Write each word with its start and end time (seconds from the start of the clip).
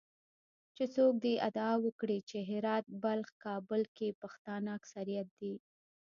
چې 0.75 0.83
څوک 0.95 1.13
دې 1.23 1.33
ادعا 1.47 1.73
وکړي 1.85 2.19
چې 2.29 2.37
هرات، 2.49 2.85
بلخ، 3.03 3.27
کابل 3.45 3.81
کې 3.95 4.17
پښتانه 4.21 4.69
اکثریت 4.79 5.27
دي 5.39 5.53